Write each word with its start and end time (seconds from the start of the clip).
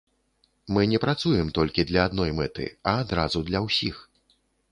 Мы 0.75 0.81
не 0.93 0.99
працуем 1.03 1.51
толькі 1.57 1.85
для 1.91 2.05
адной 2.09 2.33
мэты, 2.39 2.65
а 2.93 2.97
адразу 3.05 3.45
для 3.53 3.59
ўсіх. 3.69 4.03